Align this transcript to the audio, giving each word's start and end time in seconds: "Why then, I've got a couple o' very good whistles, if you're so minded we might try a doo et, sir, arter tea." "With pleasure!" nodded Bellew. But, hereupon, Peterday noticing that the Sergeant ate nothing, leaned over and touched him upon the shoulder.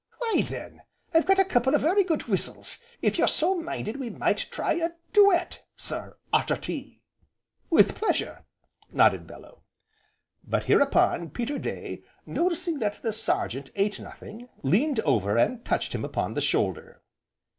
"Why 0.17 0.41
then, 0.49 0.81
I've 1.13 1.27
got 1.27 1.37
a 1.37 1.45
couple 1.45 1.75
o' 1.75 1.77
very 1.77 2.03
good 2.03 2.23
whistles, 2.27 2.79
if 3.03 3.19
you're 3.19 3.27
so 3.27 3.53
minded 3.53 3.99
we 3.99 4.09
might 4.09 4.47
try 4.49 4.73
a 4.73 4.93
doo 5.13 5.31
et, 5.31 5.63
sir, 5.77 6.17
arter 6.33 6.57
tea." 6.57 7.03
"With 7.69 7.93
pleasure!" 7.93 8.43
nodded 8.91 9.27
Bellew. 9.27 9.61
But, 10.43 10.63
hereupon, 10.63 11.29
Peterday 11.29 12.01
noticing 12.25 12.79
that 12.79 13.03
the 13.03 13.13
Sergeant 13.13 13.69
ate 13.75 13.99
nothing, 13.99 14.49
leaned 14.63 14.99
over 15.01 15.37
and 15.37 15.63
touched 15.63 15.93
him 15.93 16.03
upon 16.03 16.33
the 16.33 16.41
shoulder. 16.41 17.03